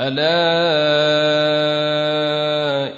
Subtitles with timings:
[0.00, 0.34] ألا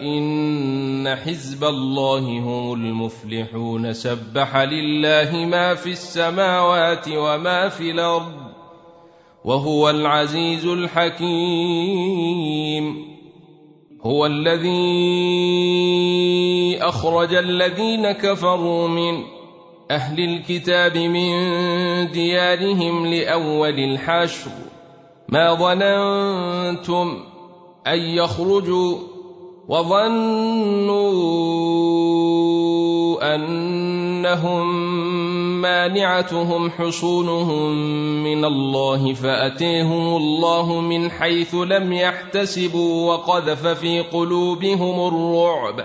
[0.02, 8.46] إن حزب الله هم المفلحون سبح لله ما في السماوات وما في الأرض
[9.45, 11.27] وهو العزيز الحكيم
[14.02, 14.68] هو الذي
[16.80, 19.22] أخرج الذين كفروا من
[19.90, 21.30] أهل الكتاب من
[22.10, 24.50] ديارهم لأول الحشر
[25.29, 27.22] ما ظننتم
[27.86, 28.98] أن يخرجوا
[29.68, 31.07] وظنوا
[33.35, 34.66] أنهم
[35.62, 37.73] مانعتهم حصونهم
[38.25, 45.85] من الله فأتيهم الله من حيث لم يحتسبوا وقذف في قلوبهم الرعب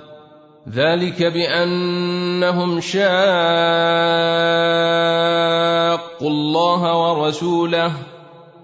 [0.69, 3.01] ذلك بأنهم شاقوا
[6.21, 7.91] الله ورسوله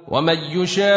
[0.08, 0.88] ومن يشاق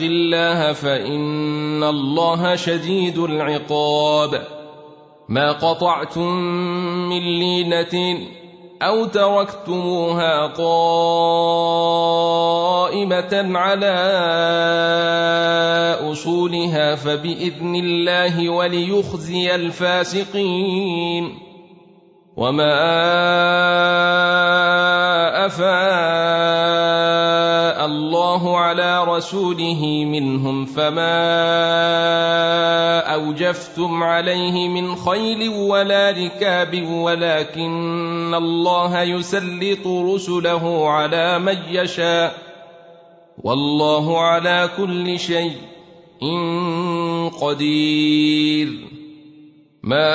[0.00, 4.42] الله فإن الله شديد العقاب
[5.28, 6.34] ما قطعتم
[7.08, 8.18] من لينة
[8.82, 11.57] أو تركتموها قائمه
[13.56, 13.96] على
[16.12, 21.48] أصولها فبإذن الله وليخزي الفاسقين.
[22.36, 22.78] وما
[25.46, 25.68] افاء
[27.86, 31.18] الله على رسوله منهم فما
[33.14, 42.47] اوجفتم عليه من خيل ولا ركاب ولكن الله يسلط رسله على من يشاء.
[43.44, 45.56] والله على كل شيء
[47.40, 48.68] قدير.
[49.82, 50.08] ما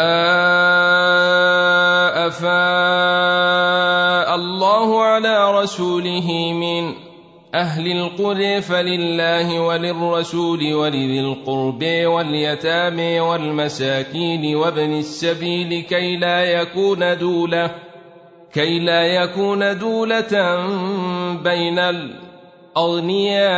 [2.28, 6.94] أفاء الله على رسوله من
[7.56, 17.76] أهل القرى فلله وللرسول ولذي القرب واليتامى والمساكين وابن السبيل كي لا يكون دولة
[18.54, 20.66] كي لا يكون دولة
[21.44, 21.80] بين
[22.78, 23.54] الاغنياء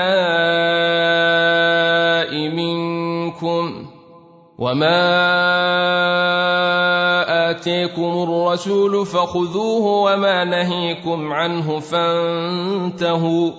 [2.50, 3.86] منكم
[4.60, 5.02] وما
[7.50, 13.52] آتيكم الرسول فخذوه وما نهيكم عنه فانتهوا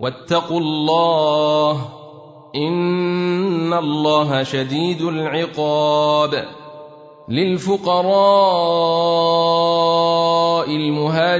[0.00, 1.88] واتقوا الله
[2.56, 6.44] إن الله شديد العقاب
[7.28, 8.90] للفقراء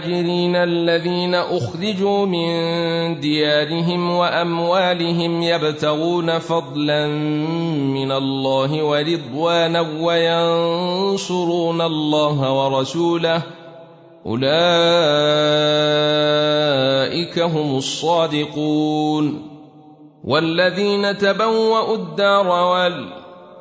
[0.00, 13.43] المهاجرين الذين أخرجوا من ديارهم وأموالهم يبتغون فضلا من الله ورضوانا وينصرون الله ورسوله.
[14.27, 14.49] أولئك
[17.39, 19.50] هم الصادقون.
[20.25, 23.20] والذين تبوأوا الدار والأرض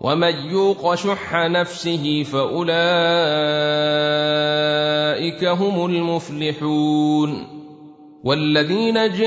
[0.00, 2.74] ومن يوق شح نفسه فأولئك
[5.44, 7.56] هم المفلحون
[8.24, 9.26] والذين جاءوا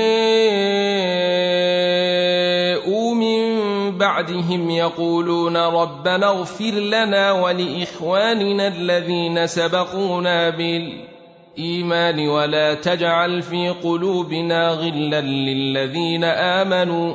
[3.14, 3.50] من
[3.98, 16.24] بعدهم يقولون ربنا اغفر لنا ولإخواننا الذين سبقونا بالإيمان ولا تجعل في قلوبنا غلا للذين
[16.24, 17.14] آمنوا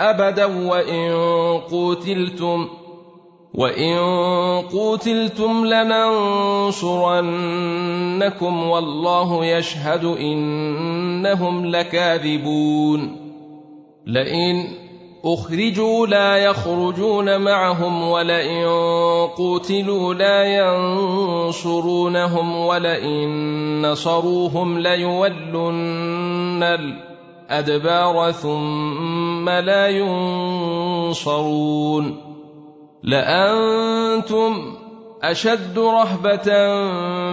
[0.00, 1.12] أبدا وإن
[1.60, 2.68] قتلتم
[3.54, 3.96] وإن
[4.72, 6.74] قوتلتم لننصرنكم
[8.68, 13.26] والله يشهد إنهم لكاذبون.
[14.06, 14.86] لئن
[15.24, 18.66] أخرجوا لا يخرجون معهم ولئن
[19.36, 20.44] قوتلوا لا
[21.44, 23.28] ينصرونهم ولئن
[23.82, 26.62] نصروهم ليولن
[27.50, 29.88] الادبار ثم لا
[31.08, 32.16] ينصرون
[33.02, 34.74] لأنتم
[35.22, 36.44] أشد رهبة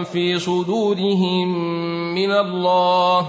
[0.02, 1.48] في صدورهم
[2.14, 3.26] من الله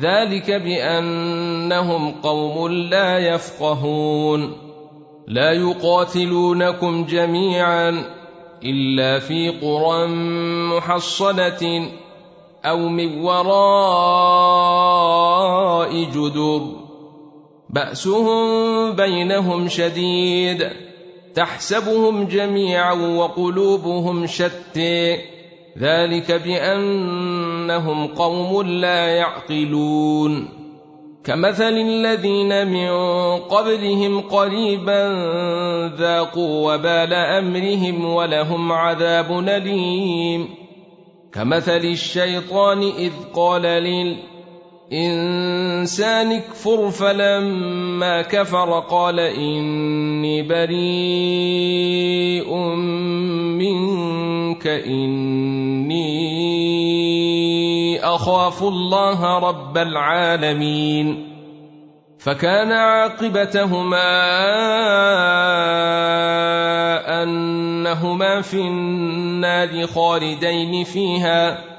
[0.00, 4.52] ذلك بأنهم قوم لا يفقهون
[5.28, 8.04] لا يقاتلونكم جميعا
[8.64, 10.06] إلا في قرى
[10.76, 11.88] محصنة
[12.64, 15.21] أو من وراء
[15.90, 16.60] جدر
[17.70, 20.68] بأسهم بينهم شديد.
[21.34, 25.16] تحسبهم جميعا وقلوبهم شتى.
[25.78, 30.48] ذلك بأنهم قوم لا يعقلون.
[31.24, 32.90] كمثل الذين من
[33.38, 35.08] قبلهم قريبا
[35.98, 40.48] ذاقوا وبال أمرهم ولهم عذاب أليم.
[41.32, 44.31] كمثل الشيطان إذ قال لل
[44.92, 51.92] إنسان اكفر فلما كفر قال إني بريء
[53.58, 56.12] منك إني
[58.04, 61.32] أخاف الله رب العالمين
[62.18, 64.12] فكان عاقبتهما
[67.22, 71.71] أنهما في النار خالدين فيها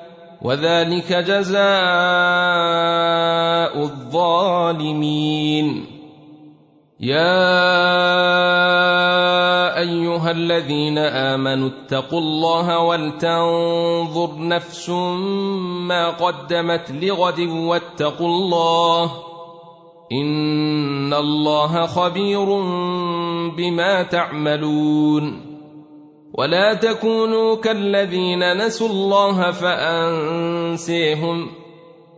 [0.44, 1.63] وذلك جزاء
[3.84, 5.86] الظالمين.
[7.00, 7.63] يا
[9.80, 14.90] أيها الذين آمنوا اتقوا الله ولتنظر نفس
[15.90, 19.12] ما قدمت لغد واتقوا الله
[20.12, 22.46] إن الله خبير
[23.57, 25.53] بما تعملون.
[26.34, 31.48] ولا تكونوا كالذين نسوا الله فأنسيهم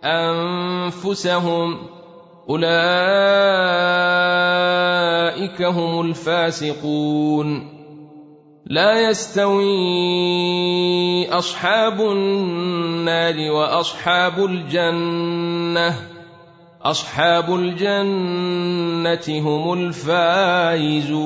[0.03, 1.77] أنفسهم
[2.49, 2.65] أولئك
[5.61, 7.75] هم الفاسقون.
[8.65, 9.65] لا يستوي
[11.29, 15.95] أصحاب النار وأصحاب الجنة.
[16.83, 21.17] أصحاب الجنة هم الفائزون.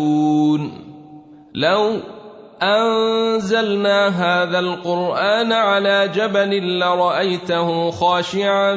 [1.54, 2.00] لو
[2.62, 8.76] أنزلنا هذا القرآن على جبل لرأيته خاشعا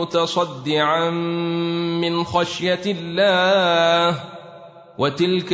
[0.00, 1.10] متصدعا
[2.00, 4.14] من خشية الله.
[4.98, 5.52] وتلك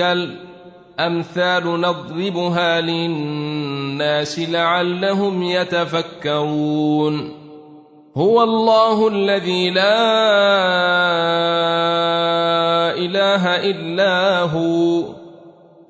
[0.99, 7.33] الأمثال نضربها للناس لعلهم يتفكرون.
[8.17, 10.05] هو الله الذي لا
[12.95, 15.24] إله إلا هو.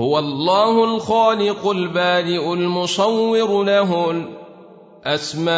[0.00, 4.10] هو الله الخالق البارئ المصور له
[5.06, 5.54] الأسماء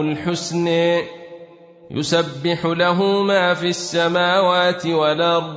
[0.00, 0.68] الحسن
[1.90, 5.54] يسبح له ما في السماوات والأرض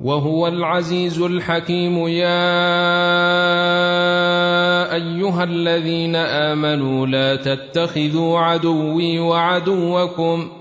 [0.00, 2.08] وهو العزيز الحكيم.
[2.08, 2.40] يا
[4.94, 10.59] أيها الذين آمنوا لا تتخذوا عدوي وعدوكم